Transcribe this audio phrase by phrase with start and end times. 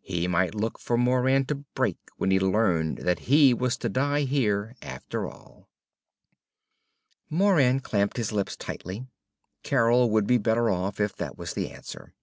[0.00, 4.22] He might look for Moran to break when he learned that he was to die
[4.22, 5.68] here after all.
[7.28, 9.06] Moran clamped his lips tightly.
[9.62, 12.14] Carol would be better off if that was the answer.